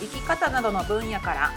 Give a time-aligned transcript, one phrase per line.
[0.00, 1.52] 生き方などの分野から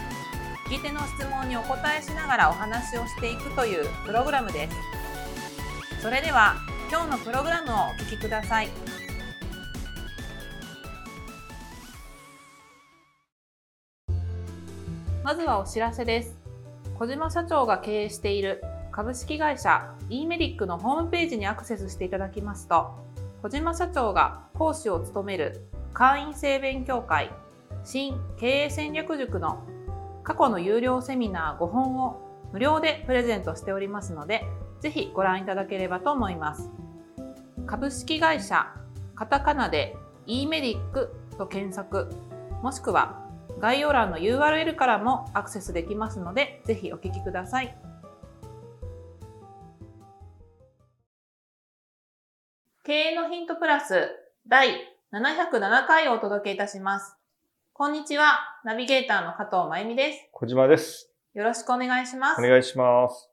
[0.66, 6.02] 聞き手の質問にお答えしながらお話をしていくというプログラムです。
[6.02, 6.56] それでは
[6.90, 8.68] 今日のプログラムをお聞きください。
[15.24, 16.36] まずはお知らせです。
[16.98, 22.98] 小島社長が経営している株式会社 e メディックのホームページにアクセスしていただきますと
[23.42, 27.30] 小島社長が講師を務める会員制勉強会
[27.90, 29.66] 新経営戦略塾の
[30.22, 32.20] 過去の有料セミナー5本を
[32.52, 34.44] 無料でプレゼントしておりますので、
[34.82, 36.68] ぜひご覧いただければと思います。
[37.64, 38.66] 株式会社
[39.14, 42.10] カタカナで e メディックと検索、
[42.62, 43.26] もしくは
[43.58, 47.74] 概要欄の URL からもアクセスできますので、ぜひお聞きください。
[52.84, 54.10] 経営のヒントプラス
[54.46, 54.76] 第
[55.10, 57.17] 707回をお届けいたします。
[57.78, 58.40] こんにちは。
[58.64, 60.28] ナビゲーターの加藤真由美です。
[60.32, 61.12] 小島です。
[61.32, 62.40] よろしくお願いします。
[62.40, 63.30] お願いします。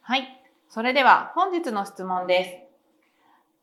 [0.00, 0.28] はい。
[0.68, 2.50] それでは本日の質問です。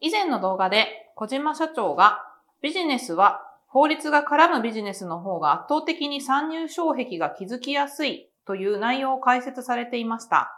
[0.01, 2.19] 以前の動画で小島社長が
[2.61, 10.51] ビジネスは法律が絡むビジネスの方が圧倒的に参入障壁が築きやすいという内容を解説されていました。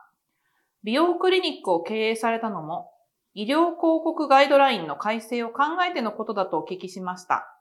[0.84, 2.90] 美容クリニックを経営されたのも
[3.36, 7.54] 医療広告ガイドラインの改正を考えてのことだとお聞きしました。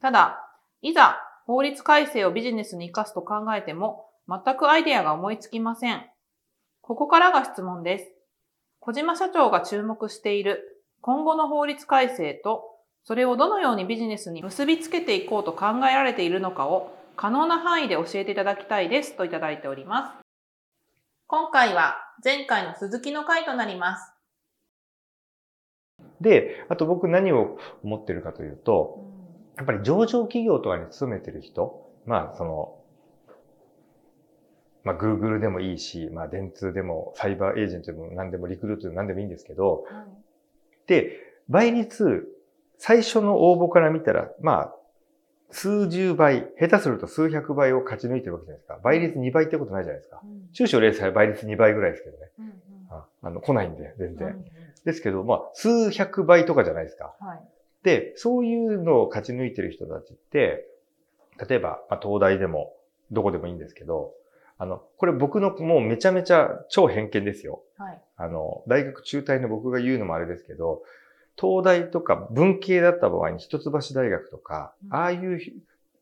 [0.00, 0.45] ただ、
[0.82, 1.16] いざ
[1.46, 6.04] 法律改正をビジネスに活かすと考えても、全くアイデアが思いつきません。
[6.80, 8.12] ここからが質問です。
[8.80, 12.64] 小島社長が注目している今後の法律改正と、
[13.04, 20.26] それをどのようにビジネスに結びつけていこうと考えられているのかを可能な範囲で教えていただきたいですといただいております。
[21.28, 24.12] 今回は前回の鈴木の回となります。
[26.20, 29.15] で、あと僕何を思ってるかというと、
[29.56, 32.78] やっぱり上場企業とかに勤めてる人、まあその、
[34.84, 40.06] まあ Google でもいいし、まあ電通でもサイバーエージェントでも何でもリクルートでも何でもいいんですけど、はい、
[40.86, 42.28] で、倍率、
[42.78, 44.74] 最初の応募から見たら、まあ、
[45.50, 48.78] 数十倍、下手すると数百倍を勝ち抜いてるわけじゃないですか。
[48.82, 50.20] 倍率2倍ってことないじゃないですか。
[50.22, 52.30] うん、中小零細倍率2倍ぐらいですけどね。
[52.38, 52.52] うんうん、
[52.90, 54.28] ああの来ないんで、全然。
[54.28, 54.44] うんうん、
[54.84, 57.14] ですけど、まあ、数百倍とかじゃないですか。
[57.20, 57.38] はい
[57.86, 60.66] で、そういうのを勝ち抜いてる人たちって、
[61.48, 62.74] 例えば、まあ、東大でも、
[63.12, 64.12] どこでもいいんですけど、
[64.58, 67.62] あの、これ僕のもうめちゃめちゃ超偏見ですよ。
[67.78, 68.02] はい。
[68.16, 70.82] あの、大学中退の僕が言うのもあれですけど、
[71.40, 75.38] 東大とか文系だった場合に一橋大学とか、うん、ああいう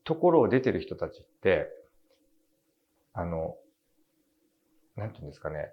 [0.05, 1.69] ところを出てる人たちって、
[3.13, 3.57] あの、
[4.97, 5.71] なんていうんですかね、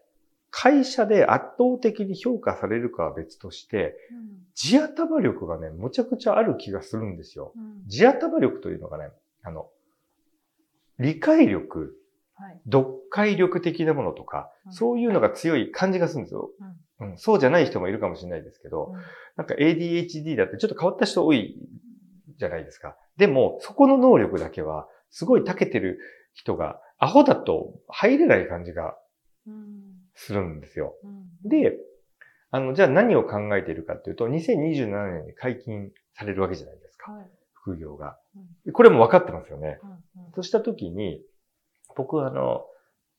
[0.51, 7.53] 会社で圧倒的に評価されるかは別として、うん、地頭力がね、むちゃくちゃある気がするんですよ。
[7.55, 9.09] うん、地頭力というのがね、
[9.43, 9.69] あの、
[10.99, 11.95] 理解力、
[12.35, 16.51] はい、読解力的なものとか、うん、そういうのが強い感じがするんですよ。
[16.99, 18.93] うん、そうじゃない人もいるかもしれないですけど、
[19.37, 21.55] なんか ADHD だってちょっと変わった人多い
[22.37, 22.97] じゃないですか。
[23.15, 25.99] でも、そこの能力だけは、すごい長けてる
[26.33, 28.97] 人が、アホだと入れない感じが
[30.15, 30.95] するんですよ。
[31.03, 31.77] うん、で、
[32.51, 37.11] あの、じゃあ何を考えているかっていうと、2027年に解禁されるわけじゃないですか。
[37.13, 38.17] はい、副業が。
[38.73, 39.79] これも分かってますよね。
[39.83, 41.21] うんうん、そうしたときに、
[41.95, 42.65] 僕はあの、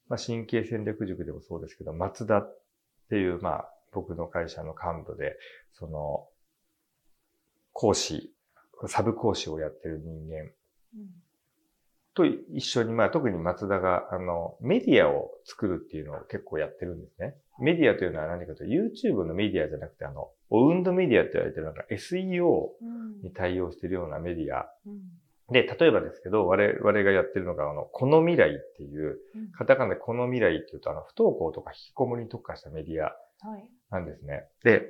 [0.09, 2.59] まあ、神経戦略塾でもそうですけど、松田っ
[3.09, 5.37] ていう、まあ、僕の会社の幹部で、
[5.73, 6.27] その、
[7.73, 8.35] 講師、
[8.87, 10.51] サブ講師をやってる人間
[12.15, 17.35] と一緒に、まあ特に松田が、あの、メディアを作るっていうのを結構やってるんですね。
[17.59, 22.69] メディアというのは何かというと、YouTube のメディアじゃなくて、あの、オウンドメディアって言われてるなんか SEO
[23.23, 24.67] に対応しているようなメディア。
[24.87, 29.19] うん、で、例えばですけど、我々がやってるのが、あの、この未来っていう、
[29.53, 33.15] カタカナでこの未来っていうと、あの、不登校とか引きこもりに特化したメディア
[33.91, 34.35] なんですね。
[34.35, 34.89] はい、で、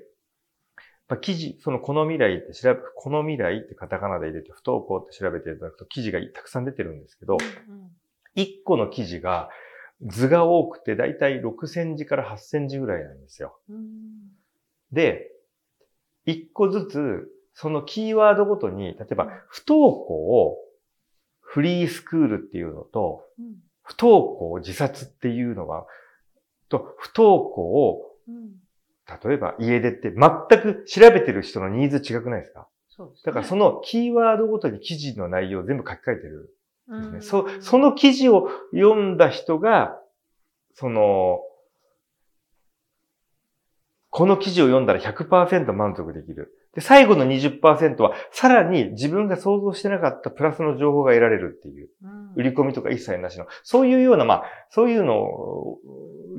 [1.12, 7.37] まあ、記事、そのこの未来って調べ、この未来ってカタカナで入れて不登校って調べていただくと記事がたくさん出てるんですけど、
[8.35, 9.50] 1個の記事が
[10.00, 13.59] 図が多くてだいたい6センチから8センチぐらいなんですよ。
[14.91, 15.31] で、
[16.26, 20.56] 1個ずつそのキーワードごとに、例えば不登校、
[21.43, 23.56] フリースクールっていうのと、うん。
[23.82, 25.87] 不登校自殺っていうのは、
[26.70, 28.62] と、不登校を、うん
[29.25, 32.69] 例えば家出って全く調べてる人のニーズ違くないですか？
[32.88, 33.22] そうですね。
[33.26, 36.54] だからそのキーワードごとに記事の内容を全部書き換えてる
[36.94, 37.16] んですね。
[37.16, 39.99] うんそその記事を読んだ人が、
[40.75, 41.40] その、
[44.10, 46.52] この記事を読んだら100%満足できる。
[46.74, 51.90] で、最後の20%は、さらに自分が想像してなかったプラスの情報が得られるっていう。
[52.02, 52.32] うん。
[52.34, 55.78] 売り込みとか一切なしの、そういうような、まあ、そういうのを、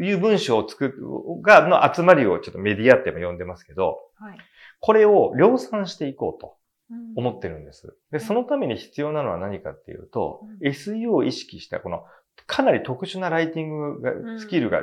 [0.02, 0.96] いう文章を作る、
[1.44, 4.38] が、の集まりをちょっとメディアって今呼んでますけど、はい。
[4.80, 6.56] これを量産していこうと
[6.90, 7.14] うん。
[7.16, 7.96] 思ってるんです。
[8.12, 10.68] で、そのために必要なのは何かっていうと、うん。
[10.68, 12.04] SEO を意識したこの、
[12.48, 14.40] かなり特殊なライティングが、ん。
[14.40, 14.82] スキルが、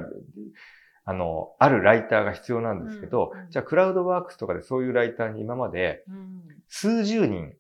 [1.04, 3.50] あの、あるライターが必要なんですけど、うんうん。
[3.50, 6.42] じゃあクラウドワークスとかでそういうライターに今までうん。
[6.68, 7.54] 数十人、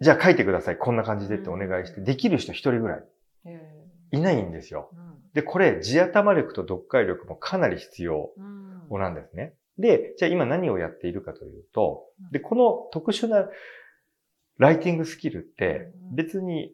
[0.00, 0.76] じゃあ書いてください。
[0.76, 3.04] こんな感じでってお願いして、できる人一人ぐらい
[3.46, 3.86] え。
[4.12, 4.90] いないんですよ。
[5.32, 8.42] で、これ、地頭力と読解力もかなり必要う
[8.96, 9.00] ん。
[9.00, 9.54] なんですね。
[9.78, 13.48] で、じゃあ今何をやっているかというと、で、この特殊な
[14.58, 16.14] ライティングスキルってうん。
[16.14, 16.72] 別に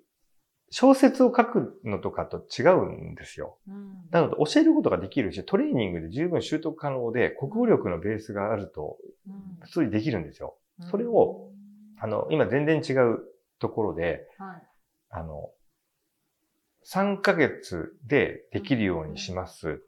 [0.72, 3.58] 小説を書くのとかと違うんですよ。
[3.68, 8.96] うんなので教えることができるし、トレーニングで十分習得可能で、国語力のベースがあると
[9.26, 10.56] うん普通にできるんですよ。
[10.90, 11.50] それを、
[11.98, 13.20] あの、今全然違う
[13.58, 14.62] ところで、はい
[15.10, 15.50] あの、
[16.90, 19.82] 3ヶ月でできるようにします。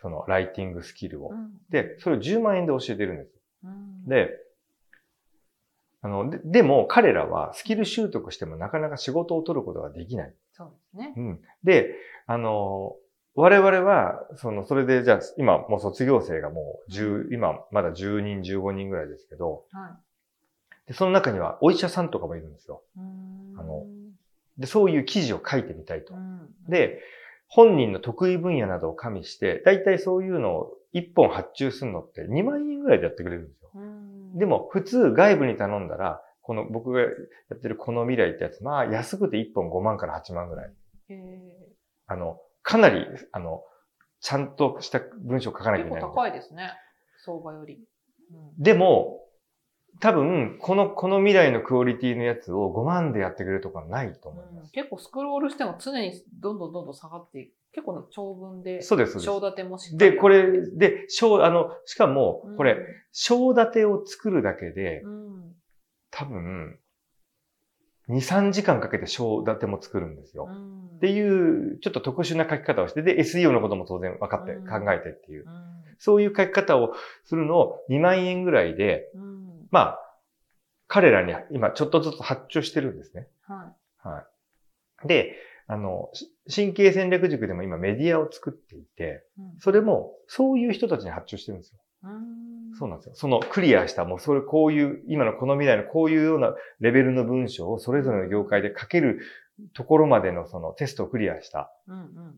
[0.00, 1.30] そのライティングスキルを。
[1.30, 3.30] うんで、それを10万円で教えてるんです。
[3.64, 4.30] うんで、
[6.02, 10.34] あの、ででも彼らはスキル習得してもなかなか仕事を取ることができない。
[10.52, 11.14] そうですね。
[11.16, 11.40] うん。
[11.64, 11.94] で、
[12.26, 12.96] あの、
[13.34, 19.96] 我々は、その、それで、じゃあ、今、もう卒業生がもう10、今、まだ10人、15人ぐらいですけど、は
[20.86, 22.82] でその中にはお医者さんとかもいるんですよ。
[22.96, 23.86] いうんあの
[24.58, 26.16] で、そういう記事を書いてみたいとう。
[26.18, 27.00] んで、
[27.48, 33.70] 本人の得意分野などを加味して、だいたいそういうのを1本発注するのって2万円ぐらいでやってくれるんですよ。
[34.32, 37.06] うんでも、普通外部に頼んだら、この僕がや
[37.54, 40.72] ってるこの未来ってやつ、まあ安くて1本5万から8万ぐらい。
[41.08, 41.14] え
[42.06, 43.62] あの、かなり、あの、
[44.20, 46.14] ちゃんとした文章を書かなきゃいけないんで。
[46.14, 46.72] 高いですね。
[47.24, 47.74] 相場より。
[48.30, 49.20] うんでも、
[50.00, 54.72] 多分、この、この未来のクオリティのやつを5万でやってくれるとかはないと思います。
[54.72, 57.52] 結構スクロールしても常にどんどんどんどん下がっていく。
[57.72, 62.78] 結構長文で、そうです、章で立てもしっかで、これ、で、章、あの、しかも、これ、うん
[63.14, 65.52] 章立てを作るだけで、うん。
[66.10, 66.78] 多分、
[68.08, 70.48] 2、3時間かけて章立ても作るんですよ。
[70.50, 70.96] うん。
[70.96, 71.20] ってい
[71.74, 74.66] う、ちょっと特殊な書き方をして、で、SEO のことも当然分かって、うん。
[74.66, 75.44] 考えてっていう。
[75.46, 75.72] うん。
[75.98, 79.68] そういう書き方をするのを2万円ぐらいで、うん。
[79.70, 79.98] まあ、
[80.88, 83.28] 彼らに今ちょっとずつ発注してるんですね。
[83.42, 84.24] はは
[85.04, 85.08] い。
[85.08, 85.36] で、
[85.66, 89.24] あの、し神経戦略塾でも今メディアを作っていて、
[89.58, 91.78] それもそういう人たちに発注してるんですよ。
[92.04, 93.14] うんそうなんですよ。
[93.14, 99.20] そのクリアした、もうそれこういう、今のこの未来のこういうようなレベルの文章をそれぞれの業界で書ける
[99.74, 101.70] ところまでのそのテストをクリアした。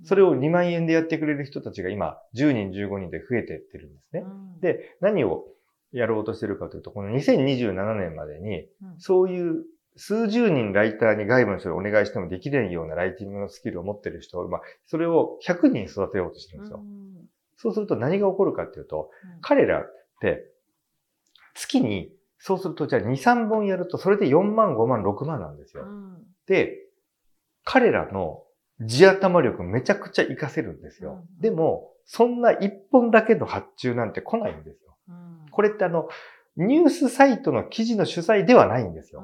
[0.03, 4.25] それを2万円でやってくれる人たちが今10人15人で増えてってるんですね。
[4.27, 5.45] うんで、何を
[5.93, 9.65] やろうとしてるかというと、この2027年までに、うんそういう
[9.97, 16.79] 数十人ライターに外部の人にお願いしてもできないようなライティングのスキルを持ってる人を、まあ、それを100人育てようとしてるんですよ。
[16.79, 17.05] うん
[17.57, 20.45] そうすると何が起こるかっていうと、うん彼らって、
[21.55, 25.85] 月に、そうするとじゃあ2、3本やると、それで4万、5万、6万なんですよ。
[25.85, 26.77] うんで、
[27.63, 28.43] 彼らの
[28.81, 31.25] 地頭力めちゃくちゃ活かせるんですよ。
[31.37, 34.97] うんでも、そんな1本だけの発注なんて来ないんですよ。
[35.09, 36.09] うんこれってあの、
[36.57, 39.23] ニュースサイトの記事の取材ではないんですよ。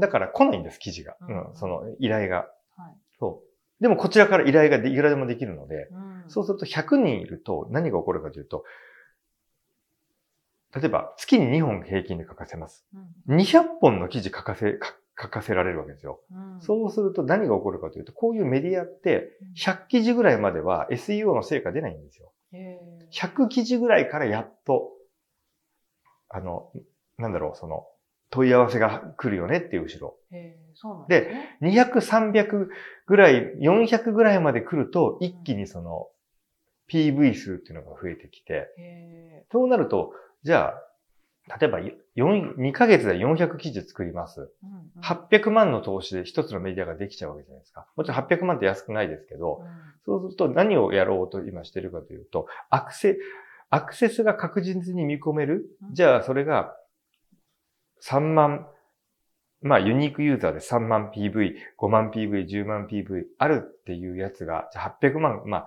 [0.00, 1.16] だから来ないんです、記事が。
[1.20, 2.48] うんうん、その依頼が。
[2.76, 3.82] はいそう。
[3.82, 8.64] でもこちらから依頼がでいくらでもできるので、うんそうすると100人いると何が起こるかというと、
[10.74, 12.86] 例えば月に2本平均で書かせます。
[13.28, 14.78] うん200本の記事書かせ、
[15.18, 16.20] 書書かせられるわけですよ。
[16.30, 22.32] うんそうすると何が起こるかというと、こういうメディアって100記事ぐらいまでは SEO の成果出ないんですよ。
[22.52, 22.78] へ
[23.12, 24.90] 100記事ぐらいからやっと、
[26.28, 26.70] あの、
[27.18, 27.86] なんだろう、その、
[28.30, 30.16] 問い合わせが来るよねっていう後ろ。
[31.08, 31.58] ですね。
[31.62, 32.68] 200、300
[33.06, 36.08] ぐらい、400ぐらいまで来ると、一気にその、
[36.88, 40.74] PV 数っていうのが増えてきて、へそうなると、じゃ
[41.48, 41.80] あ、例えば
[42.16, 44.40] 4、2ヶ月で400記事作ります。
[44.40, 47.86] ーうんうん800万の投資で一つのメディアができちゃうわけじゃないですか。
[47.96, 49.64] もちろん800万って安くないですけど、
[50.04, 53.16] そうすると何をやろうと今してるかというと、アクセ、
[53.70, 55.66] アクセスが確実に見込める。
[55.82, 56.76] うんじゃあそれが
[58.02, 58.66] 3万
[59.62, 65.66] まあユニークユーザーで3万 PV、5万 PV、10万 PV あるっていうやつが、じゃあ800万、ま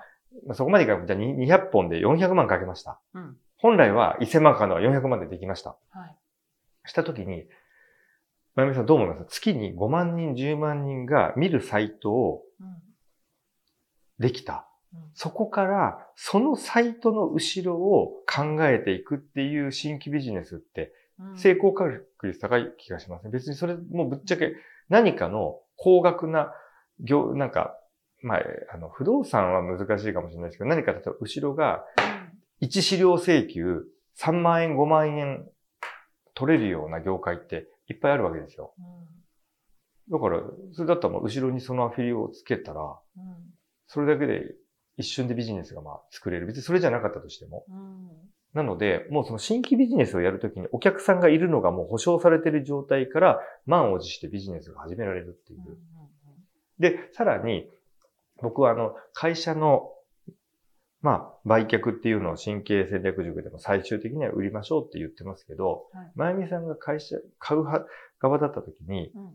[0.49, 2.99] あ、そこまでいかじゃあ200本で400万かけました。
[3.13, 3.37] うん。
[3.57, 5.75] 本来は1000万かのは400万でできました。
[5.91, 6.15] はい。
[6.85, 7.45] したときに、
[8.55, 9.25] まゆみさんどう思います？
[9.29, 12.81] 月に5万人、10万人が見るサイトをうん。
[14.17, 14.67] できた。
[14.91, 21.02] うんそこから、そのサイトの後ろを考えていくっていう新規ビジネスって、うん
[21.35, 23.31] 成功確率高い気がしますね。
[23.31, 24.55] 別にそれもうぶっちゃけ
[24.89, 26.53] 何かの高額な
[26.99, 27.77] 業、なんか、
[28.21, 28.41] まあ、
[28.73, 31.83] あの、不動産は難しいかもしれないですけど、何か例えば後ろが
[32.61, 33.83] 1資料請求
[34.19, 35.47] 3万円、5万円
[36.33, 38.73] 取れるような業界っていっぱいあるわけですよ。
[40.09, 40.17] うん。
[40.17, 40.41] だから、
[40.73, 42.93] それだったらもう後ろにそのアフィリをつけたら、うん。
[43.87, 44.55] それだけで
[44.97, 46.47] 一瞬でビジネスがまあ作れる。
[46.47, 47.65] 別にそれじゃなかったとしても。
[48.53, 48.57] うん。
[48.57, 55.77] なので、もうその新規ビジネスをやるときにお客さんがいるのがもう保証されている状態から満を持してビジネスが始められるっていう。
[56.79, 57.69] で、さらに、
[58.41, 59.91] 僕はあの、会社の、
[61.01, 67.85] まあ、売却っていうのを神経戦略塾でも最終的には売りましょうって言ってますけど、はいまゆみさんが会社、買う派
[68.19, 69.33] 側だったときに、うん。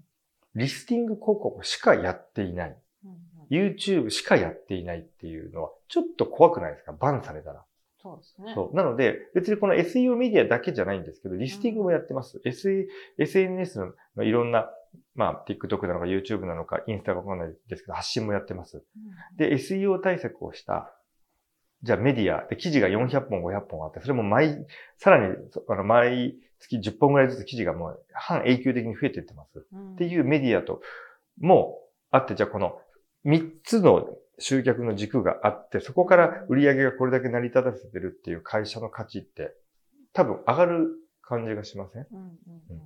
[0.54, 2.76] リスティング広告しかやっていない。
[3.04, 3.18] うん。
[3.50, 6.92] YouTube しかやっていないっていうのは、ちょっと怖くないですか？
[6.92, 7.64] バンされたら。
[8.08, 8.52] そうですね。
[8.54, 8.76] そう。
[8.76, 12.40] なので、別にこの SEO メディアだけじゃないんですけど、リスティングもやってます。
[12.44, 12.86] SE
[13.18, 14.70] SNS ののいろんな、
[15.14, 18.78] まあ、TikTok なのか YouTube なのか、インスタかわかんないですけど、発信もやってます。
[18.78, 19.36] うん。
[19.36, 20.94] で、SEO 対策をした、
[21.82, 29.66] じゃあメディアで記事が400本、500本あって、それも毎、さらに、そあの、毎月10本ぐらいずつ記事がもう半永久的に増えていってます。
[29.72, 30.80] うんっていうメディアと、
[31.40, 31.78] も
[32.10, 32.80] あって、じゃあこの
[33.26, 39.54] 3つの集客の軸があって、そこから売り上げがこれだけ成り立たせてるっていう会社の価値って、
[40.12, 40.88] 多分上がる
[41.22, 42.02] 感じがしません？
[42.02, 42.18] っうん。
[42.18, 42.80] うん。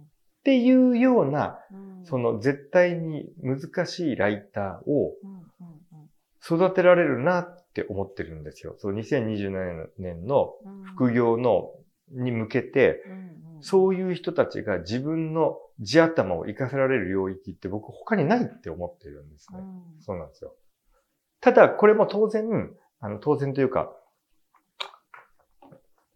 [0.44, 2.04] ていうような、うん。
[2.04, 5.30] その絶対に難しいライターをうん。
[5.30, 6.66] うん。
[6.66, 8.74] 育てられるなって思ってるんですよ。
[8.78, 10.82] そう2027年のうん。
[10.82, 11.70] 副業の
[12.10, 13.12] に向けて、うん。
[13.56, 13.62] うん。
[13.62, 19.60] そういう人たちが自分の地頭を活かせられる領域って僕他にないって思ってるんですね。
[19.60, 20.02] うん。
[20.02, 20.52] そうなんですよ。
[21.42, 23.92] ただ、これも当然、あの、当然というか、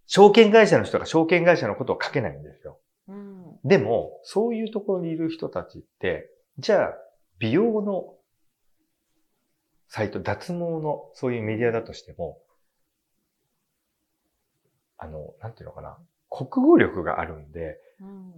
[0.06, 2.78] 証券会社の人が証券会社のことを書けないんですよ。
[3.08, 3.58] うん。
[3.64, 6.94] でも、そういうところにいる人たちって、じゃあ、
[7.40, 8.14] 美容の
[9.88, 12.38] サイト、脱毛のそういうメディアだとしても、
[14.96, 15.98] あの、なんていうのかな、
[16.30, 18.32] 国語力があるんで、うん。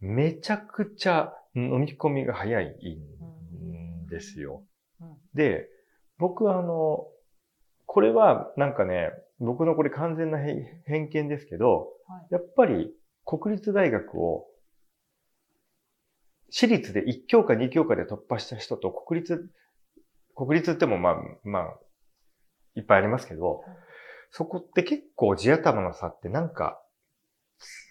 [0.00, 4.64] めちゃくちゃ飲み込みが早いんですよ。
[5.00, 5.16] うん。
[5.34, 5.68] で、
[6.22, 7.08] 僕はあの、
[7.84, 9.10] これはなんかね、
[9.40, 12.26] 僕のこれ完全な偏偏見ですけど、はい。
[12.30, 12.92] やっぱり
[13.24, 14.46] 国立大学を
[16.48, 19.50] 私立で1教科2教科で突破した人と国立、
[20.36, 21.64] 国立ってもまあ、まあ、
[22.76, 23.76] いっぱいありますけどはい、
[24.30, 26.80] そこって結構地頭の差ってなんか、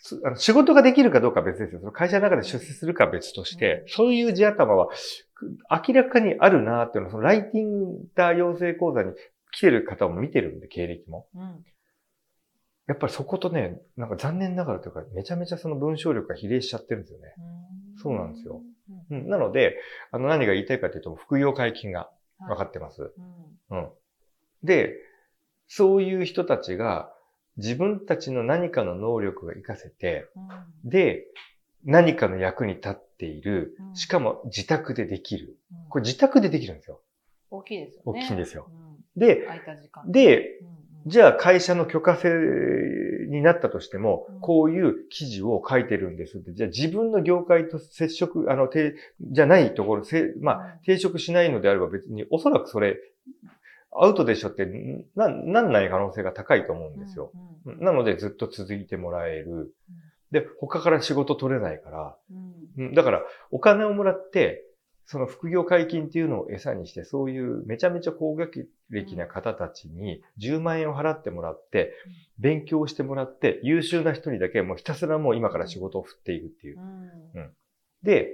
[0.03, 1.81] すあの仕事ができるかどうかは別ですよ。
[1.81, 4.87] その会社の中で出世するかは別として、そういう地頭は
[5.30, 5.30] く
[5.69, 9.13] 明らかにあるなっていうのは、そのライティングダ養成講座に
[9.51, 11.27] 来てる方も見てるんで、経歴も。
[11.35, 11.65] うん。
[12.87, 17.33] やっぱりそことね、なんか残念ながらというか、めちゃめちゃその文章力が比例しちゃってるんですよね。
[18.01, 18.61] そうなんですよ。
[19.09, 19.17] うん。
[19.17, 19.77] うん、なので、
[20.11, 23.13] あの何が言いたいかというと、副業解禁が分かってます。
[23.69, 23.77] うん。
[23.77, 23.89] うん。
[24.63, 24.95] で、
[25.67, 27.13] そういう人たちが
[27.57, 30.27] 自分たちの何かの能力が活かせて、
[30.83, 30.89] うん。
[30.89, 31.25] で、
[31.85, 35.57] 何かの役に立っているう、んしかも自宅でできる。
[35.71, 37.01] うんこれ自宅でできるんですよ。
[37.49, 38.03] 大きいですよね。
[38.05, 39.19] 大きいんですようん。
[39.19, 39.47] で。
[40.07, 40.59] で、
[41.05, 42.29] じゃあ会社の許可制
[43.29, 52.97] になったとしてもうん、こういう記事を書いてるんですって、じゃあ自分の業界と接触、あの、てじゃないところ、せまあ、抵触しないのであれば別に、おそらくそれ、
[53.93, 54.65] アウトでしょって
[55.15, 57.31] な、なんない可能性が高いと思うんですよ。
[57.65, 59.73] なのでずっと続いてもらえる。
[60.31, 62.17] で、他から仕事取れないから、
[62.77, 62.85] うん。
[62.85, 62.93] うん。
[62.93, 63.21] だから
[63.51, 64.63] お金をもらって、
[65.05, 71.93] その副業解禁っていうのを餌にして、そういうめちゃめちゃ高学歴な方たちに10万円を払ってもらって、
[72.39, 76.79] 勉強してもらって、優秀な人にだけもうひたすらもう今から仕事を振っていくっていう。
[76.79, 77.39] う。
[77.39, 77.51] ん。
[78.03, 78.29] で、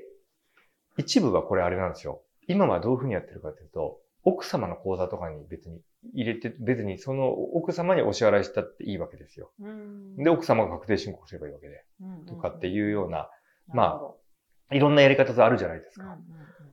[0.97, 2.21] 一部はこれあれなんですよ。
[2.47, 5.79] 今はどういうふうにやってるかというと、奥様の口座とかに別に
[6.13, 9.51] 入れて、別にその奥様にお支払いしたっていいわけですよ。
[9.59, 13.29] うんで、奥様が確定申告すればいいわけで、うんとかっていうような、
[13.69, 16.17] うんまあいろんなやり方があるじゃないですか。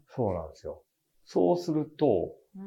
[0.08, 0.82] そうなんですよ。
[1.24, 2.64] そうすると、っ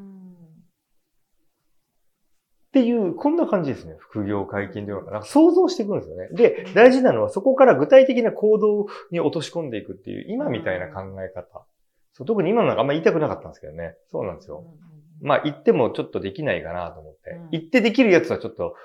[2.67, 3.95] っていう、こんな感じですね。
[3.97, 5.23] 副業解禁というのかな。
[5.23, 6.29] 想像していくんですよね。
[6.31, 11.65] で、大事なのはそこから具体的な行動に落とし込んでいくっていう、今みたいな考え方。
[12.13, 13.95] そう特に今のなんかあんま言いたくなかったんですけどね。
[14.11, 14.63] そうなんですよ。
[15.21, 17.29] まあ言ってもちょっとできないかなと思って。
[17.31, 17.49] うん。
[17.51, 18.75] 言ってできるやつはちょっと、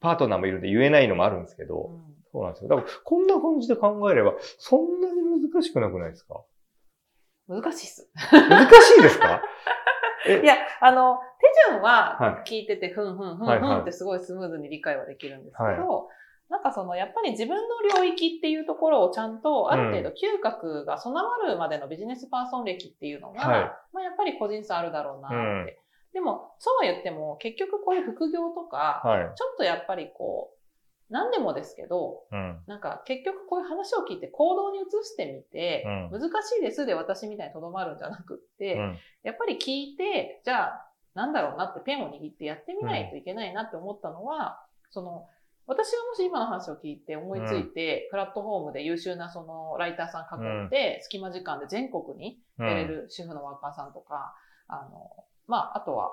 [0.00, 1.90] パートナーもいるんで言えないのもあるんですけど、
[2.32, 2.68] そうなんですよ。
[2.68, 6.42] だから、こんな感じで考えれば、そんなに難しくなくないですか？
[7.48, 8.08] 難しいっす。
[8.30, 9.42] 難しいですか？
[10.28, 10.40] え。
[10.42, 11.18] いや、あの、
[11.66, 13.74] 手順はは聞いてて、ふんふんふんはいはい。
[13.76, 15.78] ふんってすごいスムーズに理解はできるんですけど、はい
[16.48, 23.60] なんかその、やっぱり自分の領域っていうところをちゃんと、ある程度嗅覚が備わるまでのビジネスパーソン歴っていうのが、はい
[23.92, 25.36] まあやっぱり個人差あるだろうなって。
[25.36, 29.36] うんでも、そうは言っても、結局こういう副業とか、はい。
[29.36, 30.58] ちょっとやっぱりこう、
[31.10, 32.60] 何でもですけど、うん。
[32.66, 38.98] なんか結局こういう話を聞いて行動に移してみて、うん難しいですで私みたいにとどまるんじゃなくって、うん。
[39.22, 45.26] やっぱり聞いて、じゃあ、なんだろうなってペンを握ってやってみないといけないなって思ったのは、その、
[45.68, 54.34] 私はもし今の話を聞いて思いついて、プラットフォームで優秀なそのライターさん囲んで、隙間時間で全国にうんやれる主婦のワーカーさんとか、
[54.66, 55.10] あの、
[55.46, 56.10] まあ、あとは、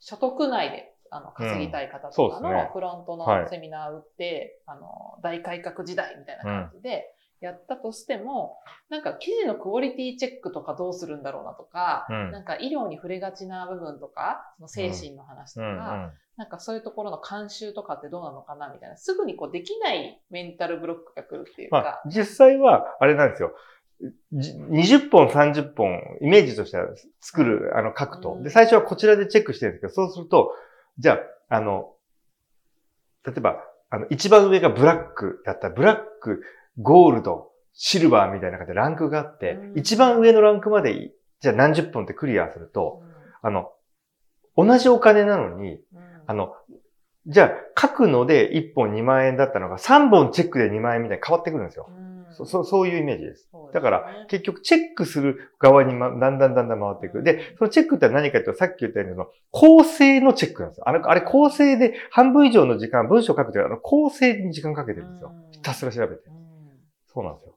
[0.00, 8.58] 所得内で、あの、稼ぎたい方とかのフロントはいのセミナー売って、あの、大改革時代みたいな感じで、やったとしても、
[8.88, 12.30] なんか記事のクオリティチェックとかどうするんだろうなとか、うん。
[12.32, 16.02] なんか医療に触れがちな部分とか、その精神の話とか、うん。
[16.04, 16.12] うん。
[16.36, 23.52] なんかそういうところの監修とかってどうなのかなみたいな、すぐにこうできないメンタルブロックが来るっていうまあか、、実際は、あれなんですよ。
[24.32, 26.88] じ20本、30本、イメージとしては
[27.20, 28.34] 作る、あの、書くと。
[28.34, 28.42] うん。
[28.42, 30.52] で、最初はこちらでチェックしてるんですけど、そうすると、
[30.98, 31.94] じゃあ、あの、
[33.24, 33.56] 例えば、
[33.88, 36.42] あの、一番上がブラックだったら、ブラック、
[36.78, 39.78] ゴールド、シルバーみたいな感じでランクがあって、うん。
[39.78, 43.02] 一番上のランクまで、じゃあ何十本ってクリアすると、
[43.40, 43.72] あの、
[44.56, 45.80] 同じお金なのに、
[46.26, 46.54] あの、
[47.26, 51.88] じゃあ、書くので1本2万円だったのが3本チェックで2万円みたいに変わってくるんですよ。
[51.90, 53.44] うんそそそういうイメージです。
[53.44, 57.22] ですねだから、結局チェックする側に、ま、だんだんだんだん回っていく。
[57.22, 60.88] で、そのチェックって何かというと、さっき言ったように、その構成のチェックなんですよ。
[60.88, 65.32] あの、あれ構成で半分以上の時間、文章を書くというあの構成に時間かけてるんですよ。
[65.34, 66.22] うんひたすら調べて。
[67.06, 67.54] そうなんですよ。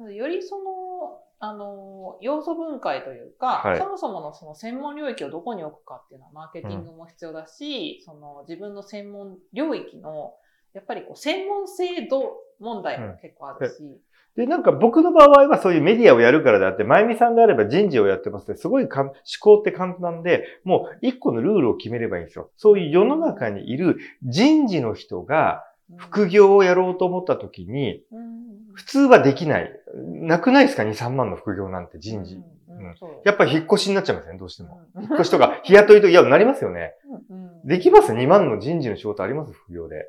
[0.00, 3.78] うんよりその、あの、要素分解というか、はい。
[3.78, 10.34] そもそものその専門領域をどこに置くかっていうのはマーケティングも必要だし、その自分の専門領域の、
[10.72, 14.00] やっぱりこう専門性度問題も結構あるし、
[14.36, 22.50] で、なんか僕の場合はそういうメディアをやるからであって、まゆみさんであれば人事をやってますって、すごいかん思考って簡単で、もう一個のルールを決めればいいんですよ。
[22.56, 28.35] そういう世の中にいる人事の人がうん副業をやろうと思った時に、うん
[28.76, 29.72] 普通はできない。
[29.94, 32.40] なくないですか ?2、3万の副業なんて人事。
[33.24, 34.80] やっぱり引っ越しになっちゃいますね、どうしても。
[34.94, 36.92] うん引っ越しとか、日雇いと、いや、なりますよね。
[37.30, 39.52] うんできます ?2 万の人事の仕事あります？
[39.52, 40.06] 副業で。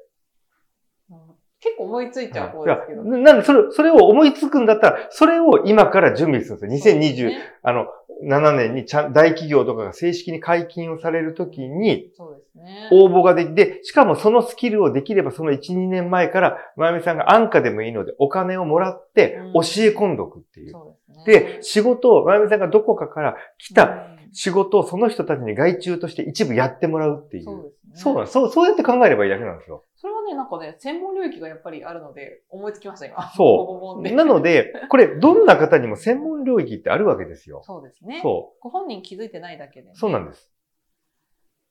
[1.10, 1.18] うん
[1.60, 3.04] 結構思いついちゃう方ですけど。
[3.04, 6.96] ななんで、それ、それを思いつくんだったら、それを今から準備するんですよ。
[6.96, 7.88] 2020、ねあの、
[8.30, 12.12] 7年にちゃん大企業とかが正式に解禁をされるときに、
[12.58, 12.90] ね。
[12.92, 20.72] 応募ができて、しかもそのスキルをできればその1、2年前から、まゆみさんが安価でもいいのでお金をもらってうん教え込んどくっていう。
[20.72, 21.40] そうですね。
[21.58, 27.46] で、仕事を、まゆみさんがどこかから来たうん仕事をその人たちに外注として一部やってもらうっていう。
[27.46, 27.94] そうですね。
[27.96, 29.84] そうそう、そうやって考えればいいだけなんですよ。
[29.96, 33.32] それはね、なんかね、専門領域がやっぱりあるので、思いつきました、今。
[33.36, 37.62] そうなので、これ、どんな方にも専門領域ってあるわけですよ。
[37.66, 38.20] そうですね。
[38.22, 39.94] そご本人気づいてないだけで、ね。
[39.96, 39.98] う。
[39.98, 40.52] そうなんです。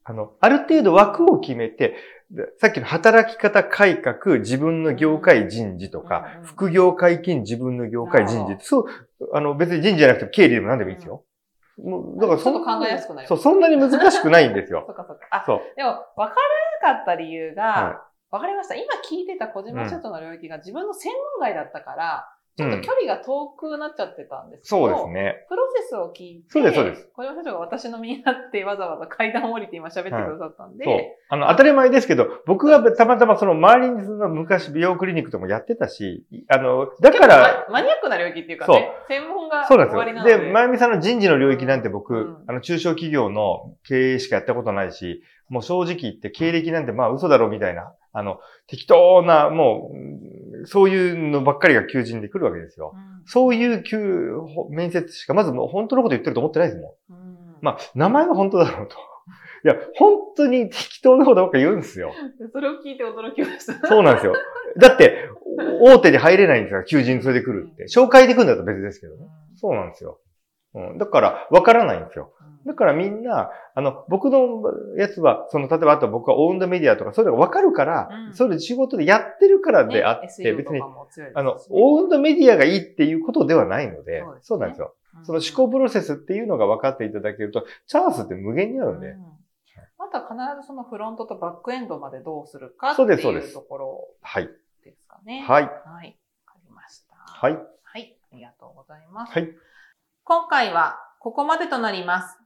[0.08, 1.96] あの、ある程度枠を決めて、
[2.30, 8.56] でさっきの働き方改革、自分の業界人事とか、うんうん副業解禁、自分の業界人事。
[8.60, 8.86] そう、
[9.32, 11.24] あの、別に人事じゃなくて経理でも何でもいいですよ。
[11.82, 14.84] もう、だからちょっと考えやすくなるそう、そんなに難しくないんですよ。
[14.88, 15.26] そっかそっか。
[15.30, 15.60] あ、そう。
[15.76, 15.96] でも、わ
[16.28, 16.36] か
[16.82, 18.76] らなかった理由が、はわかりました。
[18.76, 25.44] 今聞いてた小島社長の領域が自分の専門外だったから、ちょっと距離が遠くなっちゃってたんですけど、そうですね。
[25.46, 31.00] プロセスを聞いて、そうですそうです小島社長が私の身になってわざわざ階段を降りて今喋ってくださったんで、そう。
[31.28, 40.32] あの、当たり前ですけど、僕がたまたまその周りにその昔美容クリニックともやってたし、あの、だから、ママニアックな領域っていうかね、専門が終わりなので。
[40.32, 40.46] ですよ。
[40.46, 52.92] で、まゆみさんの人事の領域なんて僕、うんあの、中小企業の経営しかやったことないし、もう正直言って経歴なんてまあ嘘だろみたいな、あの、適当な、もううん、そういうのばっかりが求人で来るわけですよ。
[52.94, 54.30] うんそういう求
[54.70, 57.12] 面接しか、まずもう本当のこと言ってると思ってないですもん。
[57.12, 58.96] うんまあ、名前は本当だろうと。
[59.64, 62.12] いや、本当に適当なことばっか言うんですよ。
[62.52, 63.88] それを聞いて驚きました。
[63.88, 64.34] そうなんですよ。
[64.78, 65.28] だって、
[65.82, 67.86] 大手に入れないんですから、求人それで来るって。
[67.86, 69.26] 紹介で来るんだと別ですけどね。
[69.56, 70.20] そうなんですよ。
[70.76, 72.32] うん、だから、わからないんですよ。
[72.66, 74.62] だからみんな、あの、僕の
[74.98, 80.80] やつは、その、例えばあと僕はオウンドメディアとか、そういうのがわかるから、うんそれ仕事でやってるからねであって、SEO 別に
[81.34, 84.94] あの、オウンドメディアがいいっていうことではないので、そうねなんですよ。
[84.94, 89.36] うんその思考プロセスっていうのが分かっていただけると、チャンスって無限にあるんで、うん
[89.98, 94.50] あとは必ずそのフロントとバックエンドまでどうするかってそうですそうですいうところはい。
[94.84, 95.42] ですかね。
[95.48, 95.62] はい。
[95.64, 95.72] はい。
[95.72, 97.16] わかりました。
[97.16, 97.54] はい。
[97.82, 98.16] はい。
[98.32, 99.32] ありがとうございます。
[99.32, 99.48] はい。
[100.28, 102.36] 今回はここまでとなります。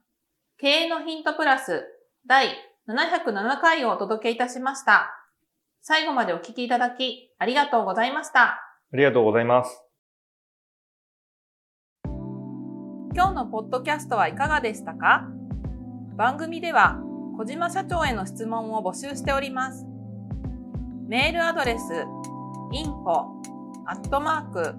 [0.59, 1.81] 経営のヒントプラス
[2.27, 2.49] 第
[2.87, 5.09] 707回をお届けいたしました。
[5.81, 8.43] 最後までお聞きいただきありがとうございました。
[8.43, 8.59] あ
[8.93, 9.81] りがとうございます。
[13.15, 15.27] 今日のポッドキャストはいかがでしたか？
[16.15, 16.99] 番組では
[17.39, 19.87] 小島社長への質問を募集しております。
[21.07, 21.81] メールアドレス
[22.73, 23.25] info
[23.87, 24.75] アットマーク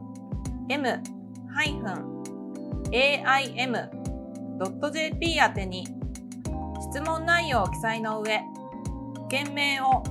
[2.92, 3.88] aim.jp
[5.38, 5.86] 宛てに
[6.92, 8.42] 質問内容を記載の上、
[9.28, 10.02] 件名を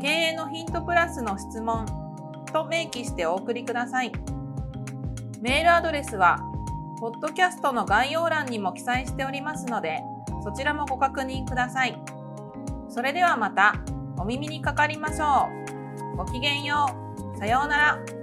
[0.00, 1.86] 経営のヒントプラスの質問
[2.52, 4.12] と明記してお送りください。
[5.40, 6.40] メールアドレスは
[7.00, 10.02] ポッドキャストの概要欄にも記載しておりますので、
[10.42, 11.96] そちらもご確認ください。
[12.88, 13.74] それではまた
[14.18, 15.48] お耳にかかりましょ
[16.14, 16.16] う。
[16.16, 16.86] ごきげんよ
[17.34, 17.38] う。
[17.38, 18.13] さようなら。